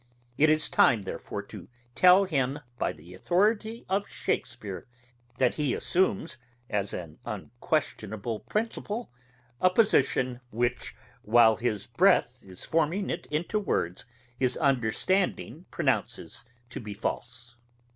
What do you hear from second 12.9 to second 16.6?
it into words, his understanding pronounces